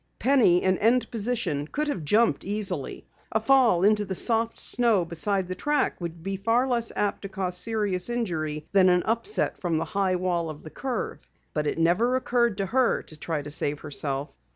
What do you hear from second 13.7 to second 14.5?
herself.